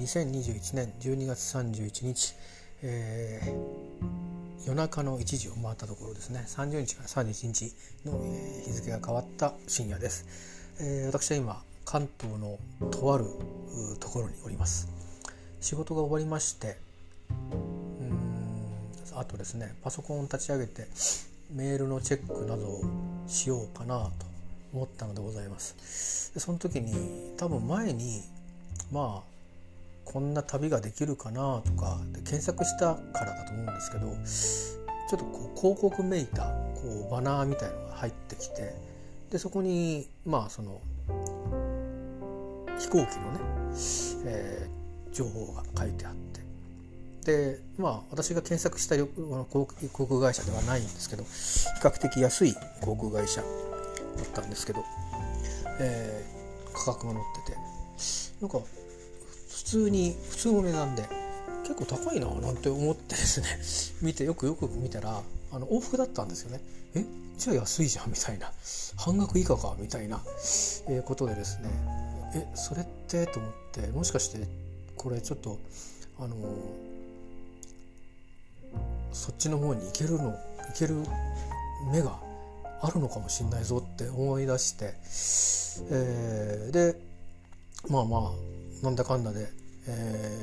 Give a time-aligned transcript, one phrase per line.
[0.00, 2.34] 2021年12月31日、
[2.82, 6.42] えー、夜中の1時を回ったところですね。
[6.46, 7.74] 30日から31日
[8.06, 8.18] の、
[8.64, 10.24] 日付が変わった深夜です、
[10.80, 12.58] えー、私は今関東の
[12.90, 13.26] とある
[13.98, 14.88] ところにおります。
[15.60, 16.78] 仕事が終わりまして
[17.30, 20.86] うんあとですねパソコンを立ち上げて
[21.52, 22.82] メールのチェックなどを
[23.26, 24.10] しようかなと
[24.72, 26.32] 思ったのでございます。
[26.38, 28.22] その時に多分前に
[28.90, 29.29] まあ
[30.12, 34.08] こんな旅ができるかなとかで検索したからだと思うんですけど
[35.08, 38.74] ちょっとこう広告めいたこうバナーみたいのが入ってきて
[39.30, 40.80] でそこにまあその
[42.80, 43.40] 飛行機のね、
[44.24, 46.40] えー、情報が書いてあって。
[47.20, 51.28] でまあ私が検索した航空会社ではないんですけど比
[51.82, 54.82] 較的安い航空会社だったんですけど、
[55.78, 57.80] えー、価格が載ってて。
[58.40, 58.58] なんか
[59.60, 61.04] 普通に普通の値段で。
[61.62, 63.46] 結構高いななんて思ってですね。
[64.02, 65.22] 見てよくよく見たら
[65.52, 66.60] あの往復だったんですよね。
[66.94, 67.04] え
[67.38, 68.50] じゃあ安いじゃんみたいな。
[68.96, 70.20] 半額以下かみたいな、
[70.88, 71.70] えー、ことでですね。
[72.34, 73.26] えそれって？
[73.26, 73.86] と思って。
[73.88, 74.48] もしかして
[74.96, 75.58] これちょっと
[76.18, 76.34] あの
[79.12, 80.38] そっちの方に行けるの行
[80.74, 80.96] ける
[81.92, 82.18] 目が
[82.80, 84.94] あるのかもしんないぞって思い出して、
[85.90, 87.00] えー、で
[87.88, 89.48] まあまあなんだかんだで、
[89.88, 90.38] え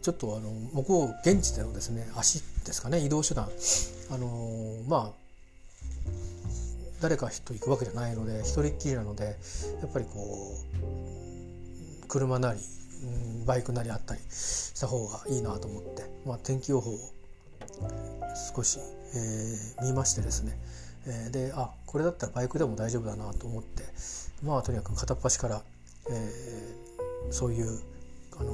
[0.00, 3.48] ー、ちょっとあの向こう現地でのですね足ですかね移動手段。
[4.10, 5.22] あのまあ
[7.00, 10.54] 誰かと行くわけじゃないので一人っきりなのでやっぱりこ
[12.04, 12.60] う車なり
[13.46, 16.98] バイクなりあったりした方がいいなと思って、まあ、天気予報を
[18.54, 18.78] 少し、
[19.16, 20.52] えー、見ましてですね、
[21.06, 23.82] えー、であこれだったらバイクでも大丈夫だなと思って
[24.44, 25.62] まあとにかく片っ端から、
[26.08, 26.81] えー、
[27.30, 27.80] そういう
[28.38, 28.52] あの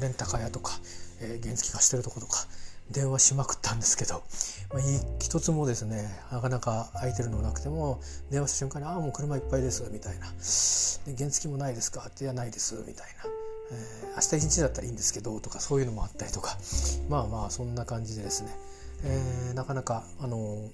[0.00, 0.72] レンタカー屋とか、
[1.20, 2.46] えー、原付化してるとことか
[2.90, 4.22] 電話しまくったんですけど、
[4.72, 4.82] まあ、
[5.20, 10.26] 一つもですねなかなか空いてるのなくても電話した瞬間に「ああもう車いっぱいです」みたいな
[11.16, 13.30] 「原付もないですか?」って「いやないです」みたいな。
[13.70, 16.56] えー、明日一日だったらいいんですけどとかそういうのもあったりとか
[17.10, 18.56] まあまあそんな感じでですね、
[19.04, 20.70] えー、なかなかあの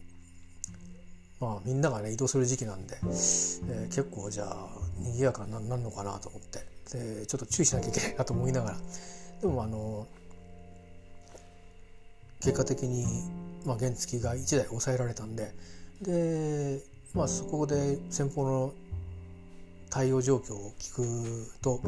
[1.44, 4.66] まあみんながね移動する時期なんで、えー、結構じゃあ
[4.98, 6.74] 賑やかになるのかなと思って。
[6.92, 8.76] でちょっと注意しなきゃいけないなと思いながら。
[9.42, 10.06] でもあの
[12.40, 13.04] 結果的に、
[13.66, 15.54] まあ、原付が1台抑えられたんで。
[16.02, 16.80] で、
[17.14, 18.72] まあ、そこで先方の
[19.90, 21.80] 対応状況を聞くと、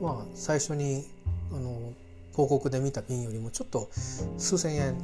[0.00, 1.04] まあ、最初に
[1.52, 1.92] あの
[2.32, 3.90] 広告で見た便よりもちょっと
[4.38, 4.96] 数千円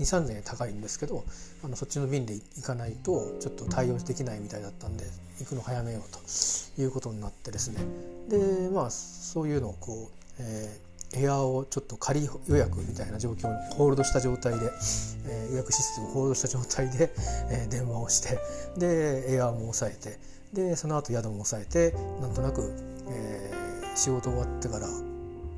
[0.00, 1.24] 2,3,000円高いんですけど
[1.64, 5.04] あのそっちの便で行かないとちょっと対応できないみたいだったんで
[5.40, 6.18] 行くの早めようと
[6.80, 7.80] いうことになってですね。
[8.28, 10.80] でまあそういうのをこう、え
[11.14, 14.70] エアーをちょっと仮予約みたいな状況にホールドした状態で、
[15.26, 17.12] えー、予約システムをホールドした状態で、
[17.50, 18.38] えー、電話をして
[18.76, 20.18] でエアーも抑えて
[20.52, 22.74] でその後宿も抑えてなんとなく、
[23.08, 24.88] えー、仕事終わってから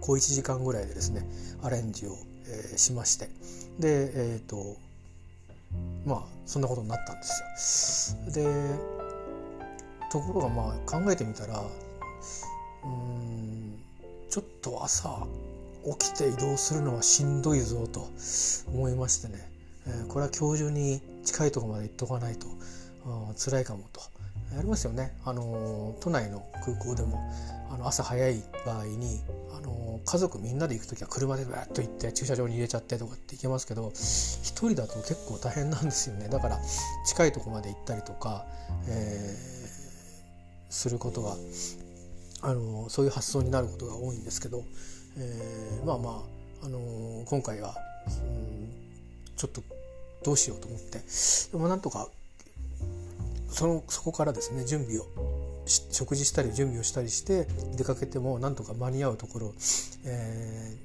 [0.00, 1.22] 小1時間ぐらいでですね
[1.62, 2.16] アレンジを、
[2.49, 3.29] えー、しまして。
[3.79, 4.77] でえっ、ー、と
[6.05, 7.23] まあそんなことになったんで
[7.57, 8.33] すよ。
[8.33, 8.45] で
[10.11, 11.63] ところがまあ考えてみたら
[12.85, 13.79] うん
[14.31, 15.27] ちょっと朝
[15.99, 18.09] 起きて移動するのはしんどいぞと
[18.73, 19.51] 思いましてね、
[19.87, 22.47] えー、これは今日中に近いとこまで行っとかないと
[23.37, 24.01] 辛いかもと。
[24.57, 27.19] ありますよね、あの都内の空港でも
[27.71, 29.21] あの朝早い場合に、
[29.57, 36.29] あの家族みんなで行く時は車でバッと行って駐車場に入れちゃってとかって行けますけど一人だと結構大変なんですよね。
[36.29, 36.59] だから
[37.07, 38.47] 近いとこまで行ったりとか、
[38.89, 41.37] えー、することが
[42.43, 44.65] あのそういう発想になることが多いんですけど、
[45.19, 46.25] えー、まあま
[46.63, 47.75] あ、あの今回は、
[48.07, 48.71] うん、
[49.37, 49.63] ちょっと
[50.25, 51.01] どうしようと思って
[51.53, 52.09] でもなんとか
[53.49, 55.06] そのそこからですね準備を
[55.67, 57.47] 食事したり準備をしたりして
[57.77, 59.55] 出かけてもなんとか間に合うところ、
[60.05, 60.77] え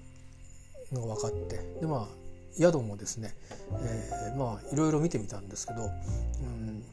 [0.92, 2.08] ー、のが分かってでまあ
[2.58, 3.34] 宿もですね、
[3.82, 6.84] えー、まあいろいろ見てみたんですけど、うん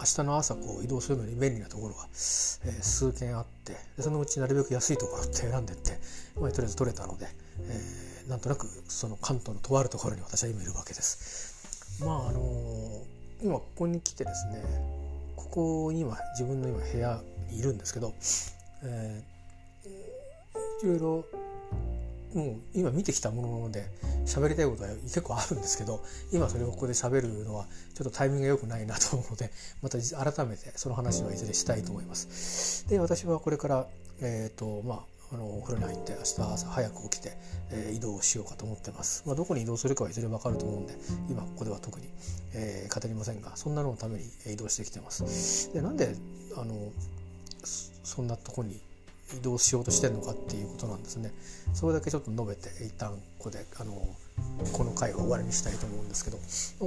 [0.00, 5.98] 明日の朝こう移動するのに便利なところが、えー、数件あってでそのうちなるべく安いところって選んでって、
[6.40, 7.26] まあ、とりあえず取れたので、
[7.68, 11.50] えー、なんとなくその関東のとあるところに私は今いるわけです。
[12.02, 12.29] まあ、
[13.42, 14.62] 今ここに来てですね
[15.36, 17.20] ここに今自分の今部屋
[17.50, 18.14] にいるんですけど、
[18.84, 21.24] えー、いろいろ
[22.34, 23.86] もう今見てきたもので
[24.24, 26.00] 喋りたいことは結構あるんですけど
[26.32, 29.50] 今それをここで喋るのはちょっとタイミングが良くないなと思うので
[29.82, 32.88] また改めてその話はいずれしたいと思います。
[32.88, 33.86] で私はこれから、
[34.20, 34.98] えーとまあ、
[35.32, 37.32] あのお風呂に入って明日朝早く起きて、
[37.70, 40.94] えー、移動しようかと思ってます、まあ、どこに移動するかはいずれ分かると思うんで
[41.28, 42.08] 今ここでは特に、
[42.54, 45.72] えー、語りませんがそんなののために移動してきてます。
[45.72, 46.14] でなんで
[46.56, 46.74] あの
[47.64, 48.80] そんなとこに
[49.38, 51.32] 移動しようとしてるのかっていうことなんですね。
[51.74, 53.92] それだけちょっと述べて一旦ここであの
[54.72, 56.38] この回は終わりにしたいと思うんですけど。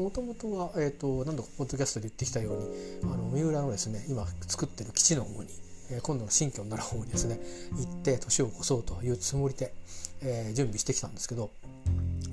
[0.01, 5.49] もともとは、えーと、何度かポッドキャストで言ってきたようにあの三浦のですね今作ってる基地の方に、
[5.97, 7.39] え、今度の新居になる方にですね
[7.77, 9.73] 行って年を越そうというつもりで、
[10.21, 11.51] えー、準備してきたんですけど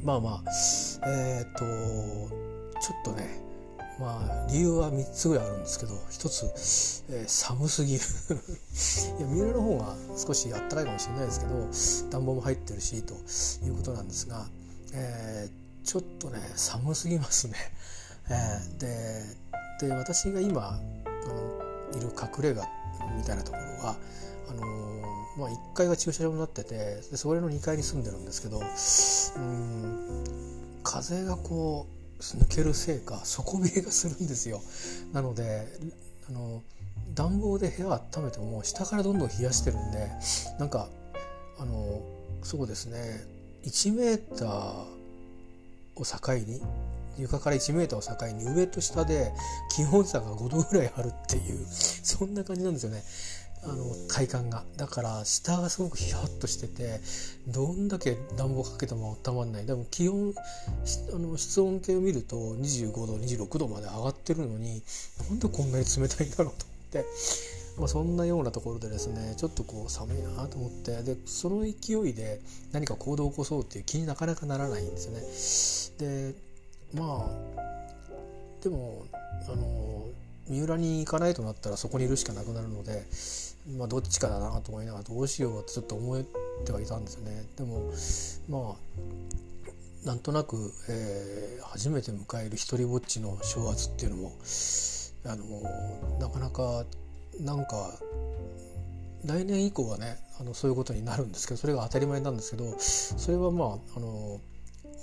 [0.02, 3.40] まあまあえっ、とちょっとね
[3.98, 8.00] まあ理由は3つぐらいあるんですけど1つ、えー、寒すぎる
[9.18, 13.14] いや三浦の方が少しあったかいかもしれないですけど暖房も入ってるしと
[13.64, 14.46] いうことなんですが
[14.92, 17.54] えー、ちょっとね寒すぎますね。
[18.28, 18.78] えー、
[19.80, 20.80] でで私が今あ
[21.28, 22.64] のいる隠れ家っ
[23.16, 23.96] みたいなところは
[24.48, 26.74] あのー、まあ、1階が駐車場になってて
[27.10, 30.24] でそれの2階に住んでるんですけどうん
[30.82, 34.60] 風がこう抜けるせいか底冷えがするんですよ。
[35.12, 35.66] なので
[36.28, 36.62] あの
[37.14, 40.10] 暖房で部屋温めても下からどんどん冷やしてるんで
[40.58, 40.88] なんか
[41.58, 42.02] あの
[42.42, 43.24] そうですね
[43.64, 44.84] 1メーター
[45.96, 46.62] を境に
[47.20, 49.32] 床から1メーターを境に上と下で
[49.74, 53.02] 気温差が5度ぐらいあるっていうそんな感じなんですよね。
[53.62, 54.64] あの体感が。
[54.76, 57.00] だから下がすごくヒヤッとしてて
[57.48, 59.66] どんだけ暖房かけても温まんない。
[59.66, 60.34] でも気温
[61.12, 64.82] あの室温計を見ると25度26度まで上がってるのに
[65.28, 66.56] なんでこんなに冷たいんだろうと思っ
[66.90, 67.04] て。
[67.78, 72.40] まあ、そんなようなところでですねちょっとこう寒いなと思ってでその勢いで
[72.72, 76.34] 何か行動を起こそうっていう気になかなかならないんですよね。
[76.34, 76.34] で
[76.94, 79.04] まあでも
[79.48, 80.08] あの
[80.48, 83.04] 三浦に行かないとなったらそこにいるしかなくなるので、
[83.78, 86.24] まあ、どっちかだなと思いながらどうしようってちょっと思っ
[86.64, 87.44] てはいたんですよね。
[87.56, 87.92] でも
[88.48, 88.76] ま
[90.04, 94.32] あなんとなく、えー、初めて迎える一りぼっちの正月っていうのも
[95.26, 96.84] あのなかなか
[97.38, 97.90] なんか
[99.24, 104.40] 来年以降はねあのそういうことになるんですけどそれが当たり前なんですけどそれはまああの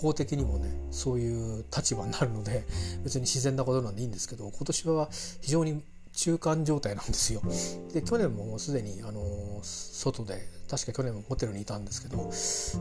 [0.01, 2.65] 法的にもねそういう立場になるので
[3.03, 5.09] 別に自然なことなんでいいんですけど今年は
[5.41, 5.81] 非常に
[6.13, 7.41] 中間状態なんですよ。
[7.93, 9.21] で去年ももうすでにあの
[9.61, 12.31] 外で確か去年もホテルにいたんですけど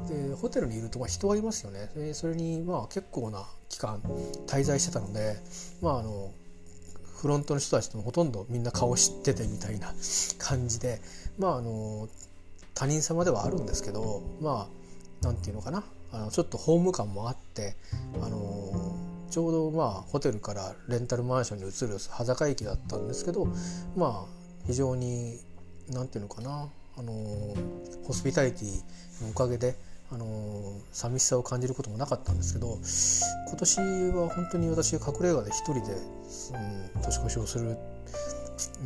[0.09, 1.91] でホテルにいるとまあ人はいますよね。
[1.95, 4.01] でそれにまあ結構な期間
[4.47, 5.37] 滞在してたので
[5.83, 6.33] まああの
[7.17, 9.93] フロントの人たちともほとんどみんな顔知っててみたいな
[10.39, 11.01] 感じで
[11.39, 12.09] まああの
[12.75, 14.69] 他人様ではあるんですけどま
[15.23, 17.77] あなんていうのかなあのちょっとホーム感もあって
[18.23, 18.97] あの
[19.31, 23.47] ちょうどまあホテルからレンタルマンションに移る端境駅だったんですけど
[23.97, 24.37] まあ
[24.67, 25.39] 非常に
[25.91, 26.69] なんていうのかな
[26.99, 27.13] あの
[28.05, 29.77] ホスピタリティのおかげで
[30.11, 32.79] あの寂しさを感じることもなかったんですけど
[33.49, 33.81] 今年
[34.17, 35.81] は本当に私隠れ家で一人で、
[36.95, 37.77] うん、年越しをする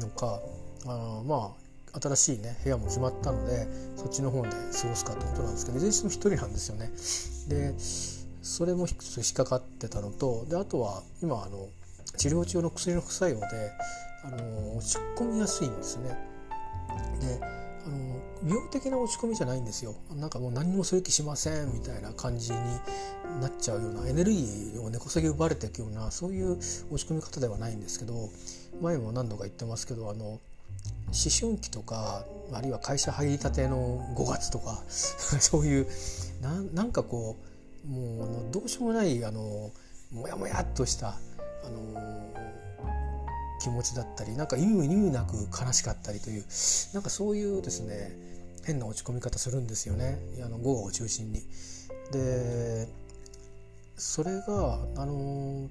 [0.00, 0.40] のか
[0.86, 1.69] あまあ
[2.00, 3.66] 新しいね部屋も決まったので
[3.96, 6.90] そっちの方で過ごすかってことなんですけどいずれにしても一人なんですよね。
[7.48, 7.74] で
[8.42, 11.68] それも引っかかってたのとであとは今あの
[12.16, 13.46] 治療中の薬の副作用で
[14.24, 16.16] あの落ち込みやすいんですね。
[17.20, 17.40] で
[17.86, 22.58] あの病的な落ち込みじゃないんですよなんかもう何もする気しませんみたいな感じに
[23.40, 26.58] なっちゃうようなエネルギーを根こそぎ奪われていくようなそういう
[26.90, 28.28] 落ち込み方ではないんですけど
[28.80, 30.40] 前も何度か言ってますけどあの
[31.12, 35.86] 思春期とかあるいは会社入りたての5月とか そういう
[36.72, 37.36] なんかこ
[37.84, 39.70] うもうあのどうしようもないあの
[40.12, 41.18] もやもやっとした
[41.64, 42.30] あの
[43.60, 46.44] 気持ちだったりなんか意味意味なく悲しかったりという
[46.94, 48.16] なんかそういうですね
[48.64, 51.42] 変な落ち込み方するんですよねあの午後を中心に。
[52.12, 52.88] で
[54.00, 55.68] それがあの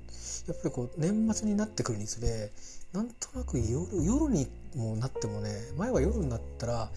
[0.48, 2.52] やっぱりこう年末になってくるにつれ
[2.94, 6.90] なんとなく夜夜にもなってもね前は夜になったら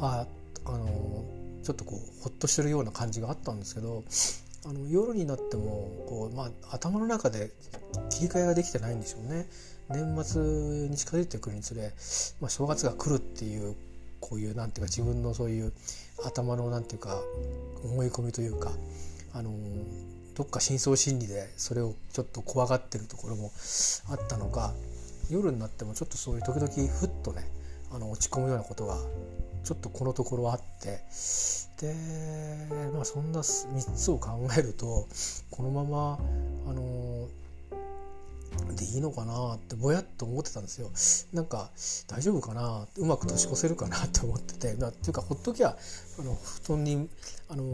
[0.00, 0.26] あ
[0.64, 1.24] あの
[1.62, 4.04] ちょっとこうほっとしてるような感じがあったんですけど
[4.66, 7.50] あの夜になってもこう、まあ、頭の中で
[8.10, 9.46] 切り替えができてないんでしょうね。
[9.90, 10.42] 年末
[10.88, 11.92] に近づいてくるにつれ、
[12.40, 13.74] まあ、正月が来るっていう
[14.20, 15.72] こういうなんていうか自分のそういう
[16.26, 17.18] 頭のなんていうか
[17.84, 18.72] 思い込みというか
[19.32, 19.50] あの
[20.38, 23.50] どっか深層心理でそれをちょっと怖がってるところも
[24.08, 24.72] あったのか
[25.28, 27.42] 夜になってもちょっとそういう時々ふっとね
[27.92, 28.98] あの落ち込むようなことが
[29.64, 31.02] ちょっとこのところあって
[31.80, 31.92] で
[32.94, 35.08] まあそんな3つを考えると
[35.50, 36.20] このまま
[36.68, 37.26] あの
[38.74, 40.90] でいいのかなってぼやっと思ってたんですよ。
[41.32, 41.70] なんか
[42.06, 42.86] 大丈夫かな？
[42.96, 43.98] うまく年越せるかな？
[44.04, 44.74] って思ってて。
[44.74, 45.76] だっていうかほっときゃ
[46.18, 47.08] あの布団に
[47.48, 47.64] あの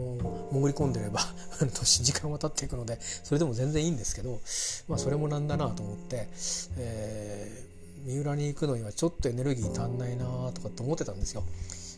[0.51, 1.19] 潜り込んでれば
[1.59, 4.39] 年時間は経っていくのでそれでも全然いいんですけど、
[4.87, 6.29] まあ、それもなんだなと思って、
[6.77, 11.43] えー、三浦に行くのにはちょっとエネルギー足んないなとかって思ってたんですよ。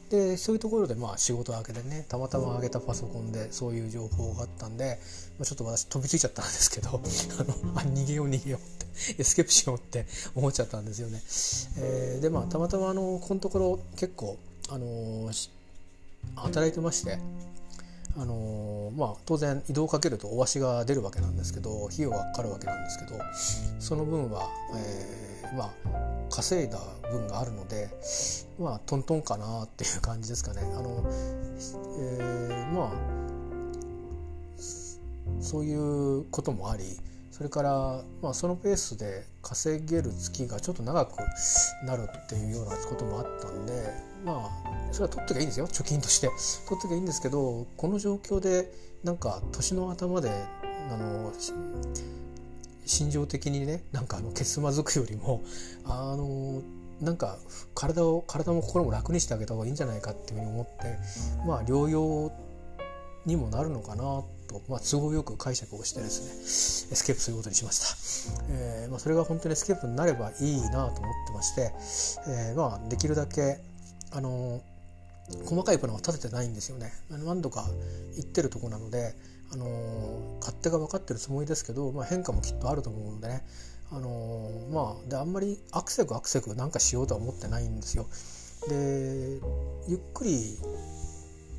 [0.09, 4.99] でそういうところでまあ仕事明けでねたまたま上げたパソコンでそういう情報があったんで、
[5.37, 11.21] まあ、ちょっと私飛びついちゃったんですけどあのあ逃げよう逃げようってエスケープしようって思っちゃったんですよね。
[11.79, 14.37] えー、でまあたまたまあのこのところ結構
[14.69, 15.49] あのー、
[16.35, 17.19] 働いてまして
[18.17, 23.19] あのー、まあ、当然移動をかけるとお足が出るわけなんですけど費用がかかるわけなんですけど
[23.79, 26.06] その分は、えー、まあ
[26.37, 26.77] 稼いだ
[27.09, 27.89] 分があるので
[28.59, 30.61] まあトントンかなっていう感じですかね。
[30.61, 31.03] あの
[31.99, 33.17] えー、まあ
[35.41, 36.83] そういうこともあり
[37.31, 41.17] それから、まあ、そのペースで稼げる月がちょっと長く
[41.85, 43.73] なるっていうようなこともあったんで
[44.23, 46.27] まあそれは取ってきゃいいんですよ貯金として
[46.67, 48.71] 取ってきゃいいんですけどこの状況で
[49.03, 50.29] なんか年の頭で
[50.91, 51.31] あの
[52.87, 55.43] 心情的にねなんかあのけつまずくよりも
[55.85, 56.61] あの
[57.01, 57.37] なんか
[57.75, 60.97] 体を体も心も楽にしてあげた方がいいんじゃないかっていうふうに思って
[61.45, 62.31] まあ療養
[63.25, 70.91] にもなるのかなと、まあ、都合よく解釈をしてですねエスケープすることにしました、えーまあ、それが本当にエスケープになればいいなと思っ
[71.27, 71.73] てまして、
[72.27, 73.59] えーまあ、できるだけ
[74.11, 74.61] あの
[75.45, 76.89] 細かいプランは立ててないんですよね。
[77.09, 77.65] 何度か
[78.15, 79.13] 行ってるとこなので
[79.51, 83.43] あの勝手が分かってるつもりですけど、まあ、変化もきっとあると思うのでね
[83.91, 88.05] あのまあであんまりアクセクアクセクなんかしようとは思ってないんですよ。
[88.67, 89.39] で
[89.87, 90.57] ゆっくり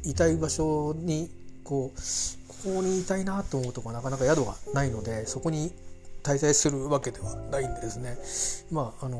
[0.04, 1.30] いたい場所に
[1.64, 1.98] こう
[2.48, 5.72] ここにいたいなと思うとこなかなか宿がないのでそこに
[6.22, 8.18] 滞在するわけではないんでですね
[8.70, 9.18] まああの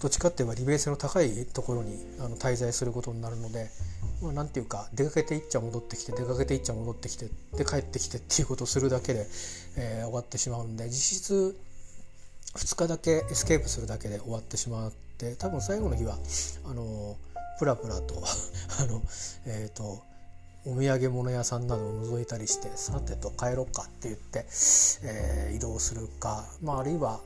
[0.00, 3.68] どっちかっていえば利便性の高いところにあの滞在することになるので
[4.22, 7.26] まあ、なんていうか出かけていっちゃ戻ってきて出かけていっちゃ戻ってきて
[7.56, 9.26] で帰ってきてっていうことをするだけで、
[9.76, 11.56] えー、終わってしまうんで実質
[12.54, 16.18] 2日だけエスケープするだけで終わってしまって多分最後の日は
[16.66, 17.16] あの
[17.58, 18.22] プラプラと
[18.80, 19.02] あの
[19.46, 20.02] えっ、ー、と
[20.66, 24.44] お土産物屋さんなどを覗いたりしてさてと帰ろうかって言って、
[25.02, 27.20] えー、移動するか、まあ、あるいは、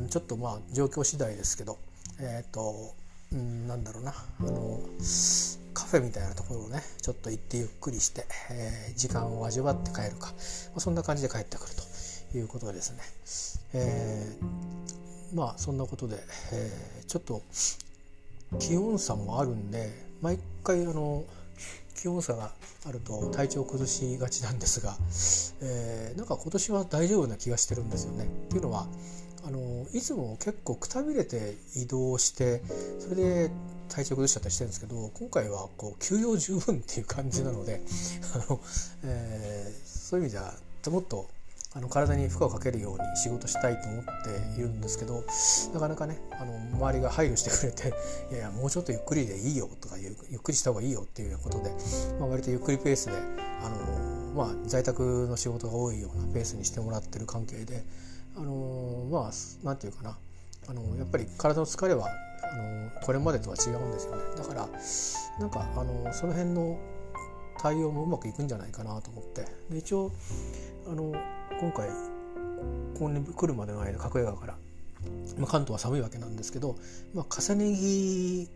[0.00, 1.78] うん、ちょっとまあ状況次第ですけど
[2.20, 2.94] えっ、ー、と、
[3.32, 4.14] うん、なんだろうな。
[4.40, 4.80] あの
[5.76, 10.32] カフェみたいなところをねちょっと行ってゆっくりして、えー、時間を味わって帰るか、ま
[10.78, 11.72] あ、そんな感じで帰ってくる
[12.32, 13.02] ということですね、
[13.74, 16.16] えー、まあそんなことで、
[16.52, 17.42] えー、ちょっと
[18.58, 19.90] 気温差もあるんで
[20.22, 21.24] 毎回あの
[21.94, 22.52] 気温差が
[22.86, 24.96] あると体調崩しがちなんですが、
[25.62, 28.24] えー、なんか今年は大丈夫な気がしてるんですよね。
[28.24, 28.86] っていうのは
[29.46, 32.62] あのいつも結構くたびれて移動して
[32.98, 33.50] それで
[33.88, 37.80] 体調崩しちゃったりしてるんですけど今回はこう休養十分っていう感じなので
[38.34, 38.60] あの、
[39.04, 40.52] えー、そういう意味では
[40.88, 41.28] もっと
[41.74, 44.04] あの体に負荷をかけるように仕事したいと思っ
[44.54, 45.22] ているんですけど
[45.74, 47.94] なかなかねあの周りが配慮してくれて
[48.32, 51.70] 「いやいやもうちょっとゆっくりでいいよ」とかゆっくりした方がいいよっていうようなことで、
[52.18, 53.12] まあ、割とゆっくりペースで
[53.62, 57.84] あの、まあ、在宅の仕事が多いようなペースにしてもらってる関係で
[58.36, 59.30] あのまあ
[59.64, 60.18] 何て言うかな。
[60.68, 62.08] あのやっぱり体の疲れは
[62.42, 64.22] あのこれまでとは違うんですよね。
[64.36, 64.68] だから
[65.38, 66.78] なんかあのその辺の
[67.58, 69.44] 対応もうまくいくんじゃないかなと思って。
[69.70, 70.12] で一応
[70.86, 71.14] あの
[71.60, 74.54] 今回ここに来るまでの間角江川から、
[75.38, 76.76] まあ、関東は寒いわけなんですけど、
[77.14, 78.48] まあ、重ね着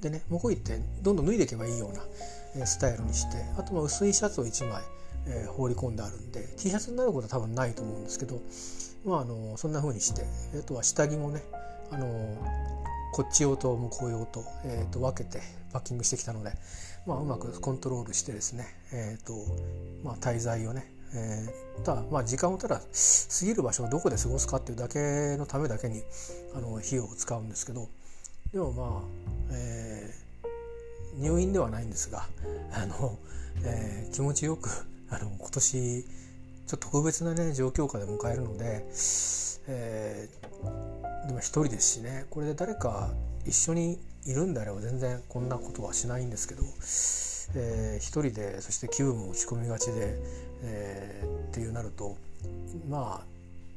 [0.00, 4.82] でね向こう行ってどんどん脱いでいけばいいようなスタイルにしてあとまあ薄いシャツを1枚、
[5.26, 8.40] えー、放り込んであるんで T シャツになることは多分ないと思うんですけど、
[9.04, 10.24] まあ、あのそんな風にして
[10.58, 11.42] あとは下着もね
[11.90, 12.36] あの
[13.12, 15.40] こっち用と向こう用と,、えー、と分けて
[15.72, 16.52] パッキングしてきたので、
[17.06, 19.34] まあ、うまくコントロールしてですね、えーと
[20.04, 22.84] まあ、滞在をね、えー、ただ、まあ、時間をただ過
[23.44, 26.02] ぎる場所をどこで過ごすかっていうだけのためだけに
[26.54, 27.88] あの費用を使うんですけど
[28.52, 32.26] でもまあ、えー、入院ではないんですが
[32.72, 33.18] あの、
[33.64, 34.68] えー、気持ちよく
[35.10, 36.04] あの今年
[36.70, 38.84] ちょっと特別なね状況下で迎えるので、
[39.66, 43.10] えー、でも一人ですしねこれで誰か
[43.44, 46.62] 一緒にいるんであれば全然こんなことはしないんですけど、
[47.56, 50.16] えー、一人でそして気分も落ち込みがちで、
[50.62, 52.16] えー、っていうなると
[52.88, 53.24] まあ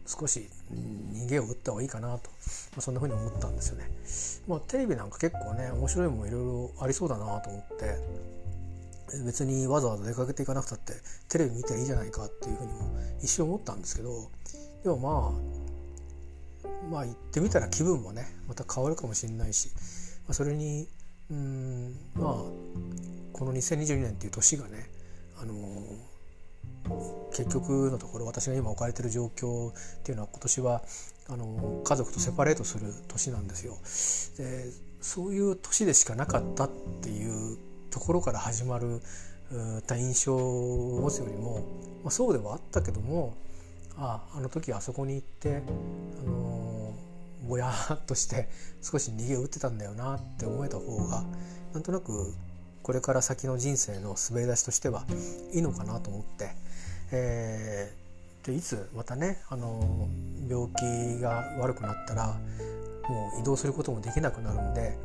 [0.05, 2.29] 少し逃げを打った方がいいかなと、
[2.73, 3.89] まあ、そんなふうに思ったんですよね。
[4.47, 7.97] まあ、テレビなんか結構ね面白いもいろいろありそうだなと思って
[9.25, 10.93] 別にわざわざ出かけていかなくたって
[11.29, 12.79] テレビ見ていいじゃないかっていうふうにも
[13.21, 14.29] 一瞬思ったんですけど
[14.83, 19.69] でもまあまあ行ってみたら気分もねまた変わるかもしれないし、
[20.25, 20.87] まあ、それに
[21.29, 22.33] うんまあ
[23.33, 24.87] この2022年っていう年がね、
[25.41, 25.55] あの
[27.31, 30.83] 結局のところ私が今置かれてる状況っていうのは今年は
[31.29, 33.77] あの家族とセパレートする年なんですよ。
[34.37, 34.65] で
[35.01, 36.69] そういう年でしかなかったっ
[37.01, 37.57] ていう
[37.93, 39.01] ところから始まる
[39.85, 41.59] た印象を持つよりも、
[42.03, 43.35] まあ、そうではあったけども
[43.95, 45.61] ああの時あそこに行って、
[46.25, 46.95] あの
[47.47, 48.49] ぼやっとして
[48.81, 51.23] 少し逃げ打ってたんだよなって思えた方が
[51.73, 52.33] なんとなく
[52.81, 55.05] これから先の人生の滑り出しとしては
[55.53, 56.49] いいのかなと思って、
[57.11, 60.09] えー、でいつまたね、あの
[60.49, 62.39] 病気が悪くなったら
[63.07, 64.97] もう移動することもできなくなるんで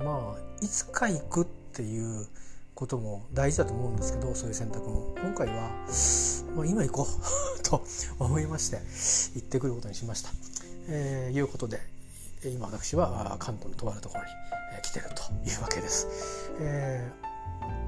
[0.00, 2.26] まあいつか行くってていう
[2.74, 5.70] ことも大事だと思うんですけどそういう選択も今回は、
[6.54, 7.06] まあ、今行こう
[7.62, 7.84] と
[8.18, 8.76] 思いまして
[9.34, 10.30] 行ってくることにしました。
[10.88, 11.80] えー、いうことで
[12.44, 14.30] 今私は関東のとあるところに
[14.82, 16.06] 来てるというわけです。
[16.60, 17.10] え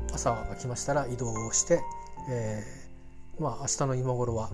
[0.08, 1.80] ー、朝が来ましたら移動をして、
[2.28, 4.50] えー、まあ明日の今頃は、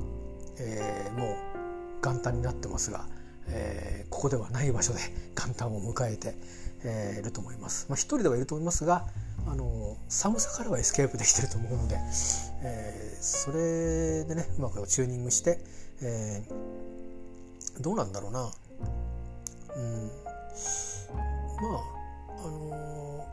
[0.58, 1.36] えー、もう
[2.04, 3.06] 元旦になってますが、
[3.46, 5.00] えー、ここではない場所で
[5.34, 6.34] 元旦を迎えて、
[6.84, 7.86] えー、いると思います。
[7.88, 9.06] まあ、人ではいると思いますが、
[9.46, 11.96] あの寒さからはエスケープできてると思うので、
[12.62, 15.58] えー、それでねうまくチューニングして、
[16.02, 18.50] えー、どうなんだろうな、
[19.76, 20.10] うん、
[21.60, 21.82] まあ
[22.38, 23.26] あの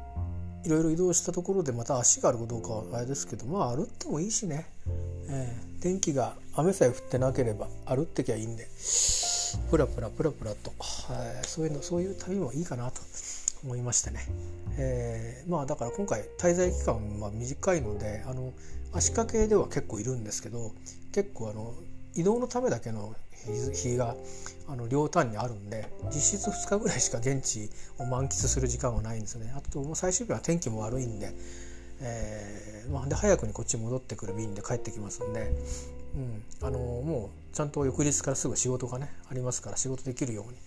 [0.63, 4.65] ー、いろいろ移動したところでまた足があるかどうかはあれですけどまあ歩ってもいいしね、
[5.29, 8.67] えー、天気が雨さえ降ってなければ歩ってきゃいいんで
[9.69, 10.73] プラプラプラプラと、
[11.11, 13.01] えー、そういうのそういう旅もいいかなと。
[13.63, 14.19] 思いましてね、
[14.77, 18.53] えー、まあだから今回滞在期間は短いのであの
[18.93, 20.71] 足掛けでは結構いるんですけど
[21.11, 21.73] 結構あの
[22.15, 23.15] 移動のためだけの
[23.73, 24.15] 日が
[24.67, 29.51] あの両端にあるんで実質2日ぐらいしか現地を満喫する時間はないんですね。
[29.55, 31.33] あともう最終日は天気も悪いんで,、
[32.01, 35.51] えーまあ、で早くにこっち戻ってくる便で帰ってきますんで、
[36.15, 40.57] うん、あのもうちゃんと翌日からすぐ仕事がねありますから仕事できるように、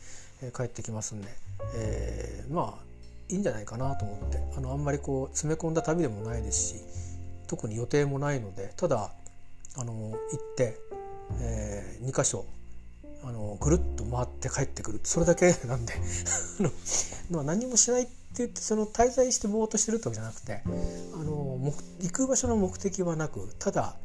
[0.53, 1.29] 帰ってきますんで、
[1.77, 2.85] えー、まあ
[3.29, 6.85] いいんじゃないかなと思ってあのあんまりこう詰め込んだ旅でもないですし
[7.47, 9.13] 特に予定もないのでただ
[9.77, 10.79] あの行って、
[11.41, 12.45] えー、2箇所
[13.25, 15.01] あのぐるっと回って帰ってくる。
[15.03, 15.95] それだけ なんで
[17.31, 21.59] まあ何もしないって言ってその滞在してぼーっとしてるってわけじゃなくてあの
[22.01, 23.97] 行く場所の目的はなくただ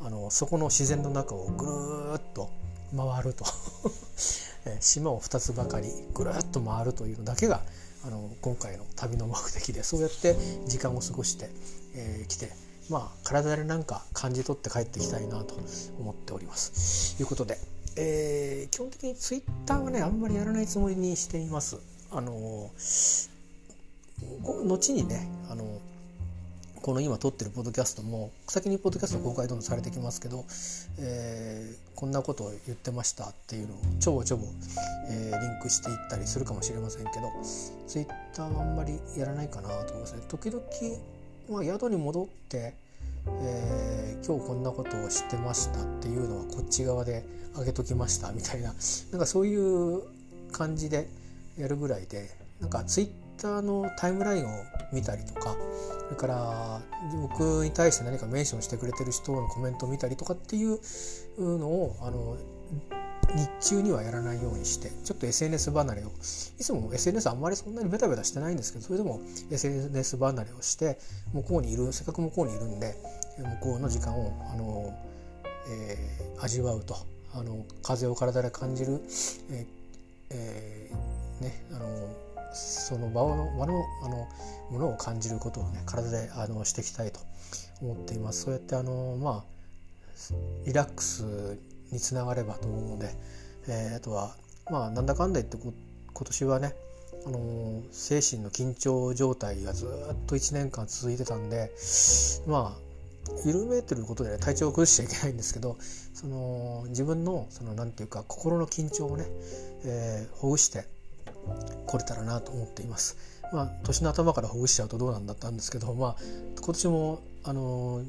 [0.00, 2.50] あのそこの自然の中をぐるっと
[2.94, 3.44] 回ると。
[4.80, 7.62] 島を2つばかりぐるっと回るというのだけが
[8.06, 11.50] あの今回の旅の目的でそうやって時間を過ごしてき、
[11.96, 12.52] えー、て
[12.88, 15.54] まあ体でなんか感じ取って帰ってきたいなと
[15.98, 17.16] 思っております。
[17.16, 17.58] ということで、
[17.96, 21.78] えー、基本的にツイッターはねあんまりやらないつもりにしています。
[22.12, 22.70] あの
[24.64, 25.64] 後にねあの
[26.86, 30.44] この今撮ってるポッドキャストも先にポッドキャスト公開どんどんされてきますけど、
[31.00, 34.44] えー、こんなことを言ってましたっていうのをちょぼちょぼ、
[35.10, 37.32] えー、リンクしていったりするかもしれませんけど
[37.88, 40.22] ツイッターはあんまりやらないかなと思いますね。
[40.28, 40.62] 時々、
[41.50, 42.74] まあ、宿に戻って、
[43.42, 47.24] えー、今日こんなことを知ってましたっていうのはこっち側で
[47.58, 48.72] 上げときましたみたいな
[49.10, 50.02] なんかそういう
[50.52, 51.08] 感じで
[51.58, 53.08] やるぐらいでなんかツイッ
[53.42, 54.48] ターのタイムラインを
[54.92, 55.56] 見たりとか
[56.06, 56.80] それから
[57.20, 60.78] 僕に対して何かメンションしてくれてる人のコメントを見たりとかっていう
[61.38, 62.36] のをあの
[63.34, 66.10] 日中にはやらないようにしてちょっと SNS 離れをい
[66.62, 70.98] つも SNS あんまりそんなにベタベタしてないんですけどそれでも SNS 離れをして
[71.32, 72.94] 向こうにいるせっかく向こうにいるんで
[73.38, 74.94] 向こうの時間をあの、
[75.68, 76.96] えー、味わうと
[77.34, 79.00] あの風を体で感じる、
[79.50, 79.66] えー
[80.30, 82.25] えー、ねあの
[82.56, 84.28] その場の場のあの
[84.70, 87.20] ものを感じることをね体であのしていきたいと
[87.80, 88.42] 思っています。
[88.44, 89.56] そうやってあのまあ
[90.64, 91.58] リラックス
[91.92, 93.14] につながればと思うので、
[93.68, 94.34] えー、あとは
[94.70, 95.72] まあなんだかんだ言って今
[96.24, 96.74] 年はね
[97.26, 99.88] あの精神の緊張状態がずっ
[100.26, 101.70] と1年間続いてたんで
[102.46, 102.86] まあ
[103.44, 105.76] 緩めてることで、ね、体調を崩しちゃいけないんですけど
[106.14, 109.24] その自分のそのなんていうか心の緊張をね、
[109.84, 110.84] えー、ほぐして
[111.86, 113.16] 来れたらなと思っています。
[113.52, 116.16] まあ、年の頭からほぐしちゃうとどうなんだったんですけど、まあ、
[116.56, 118.02] 今年もあの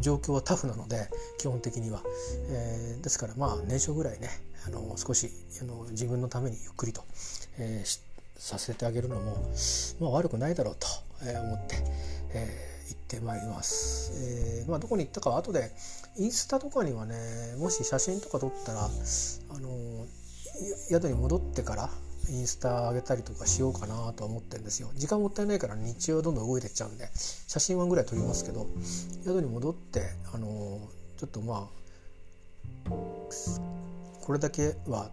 [0.00, 2.02] 状況はタフなので基本的には、
[2.50, 4.28] えー、ですからまあ年初ぐらいね
[4.66, 7.04] あの少しあの自分のためにゆっくりと、
[7.58, 8.00] えー、
[8.36, 9.36] させてあげるのも、
[10.00, 10.86] まあ、悪くないだろうと、
[11.24, 11.76] え、思って、
[12.34, 14.12] えー、行ってまいります、
[14.60, 15.70] えーまあ、どこに行ったかは後で
[16.18, 17.16] インスタとかにはね
[17.58, 18.88] もし写真とか撮ったらあ
[19.58, 20.06] の
[20.88, 21.90] 宿に戻ってから
[22.30, 24.90] インスタ上げたりとかしようかなと思ってんですよ。
[24.94, 28.66] 時間もったいないから日中はどんどん動いてっちゃうんで写真はぐらい撮りますけど
[29.24, 30.80] 宿に戻ってあの
[31.16, 32.90] ちょっとまあ
[34.22, 35.10] これだけは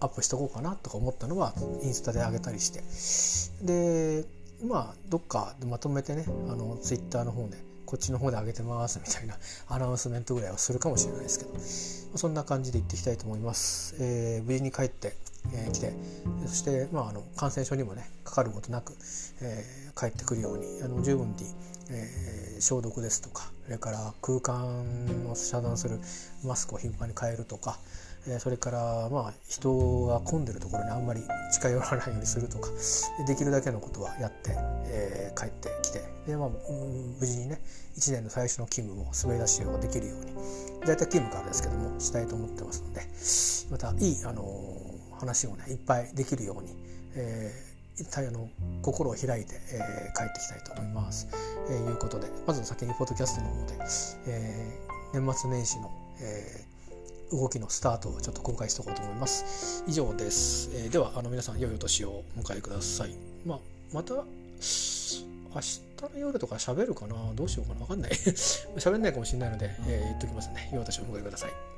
[0.00, 3.64] アップしとこうかなとか思ったのはインスタで上げたりして。
[3.64, 4.24] で
[4.64, 7.58] まあどっかでまとめてねあのツイッターの方で
[7.94, 9.38] こっちの方で上げてますみたいな
[9.70, 13.94] アナウンスメントぐらいはするかもしれないですけどそんな感じで行っていきたいと思います。
[14.00, 15.16] えー、無事に帰って
[15.52, 15.92] えー、来て
[16.46, 18.94] そして、まあ、あの感染症にもねかかることなく、
[19.42, 21.34] えー、帰ってくるようにあの十分に、
[21.90, 26.00] えー、消毒ですとかそれから空間を遮断する
[26.42, 27.78] マスクを頻繁に変えるとか、
[28.26, 32.70] え、それからまあ人が混んでるところにあんまり近寄らないようにするとか
[33.26, 34.54] できるだけのことはやって、
[34.86, 37.60] えー、帰ってきてで、まあ、無事にね
[37.96, 40.32] 1年の最初の勤務も滑り出しをできるように
[40.80, 43.02] 大体勤務からですけどもしたいと思ってますので
[43.70, 46.70] またいいあのー話をねいっぱいできるように、
[47.16, 48.48] えー、一体あの
[48.82, 51.28] 心を開いて、えー、帰ってきたいと思います。
[51.70, 53.74] えー、いうことでまず先にポッドキャストの方で、
[54.26, 56.73] えー、年末年始の、えー、
[57.36, 59.84] 動きのスタートをちょっと公開しておこうと思います。
[59.86, 60.70] 以上です。
[60.74, 63.14] えー、ではあの皆さん良いお年をお迎えください。
[63.44, 63.58] まあ、
[63.92, 64.22] また明
[64.60, 65.82] 日
[66.14, 67.14] の夜とか喋るかな？
[67.34, 67.80] どうしようかな？
[67.82, 68.10] わかんない。
[68.76, 70.70] 喋んないかもしれないので、えー、言っときますね。
[70.72, 71.73] 良いお年をお迎えください。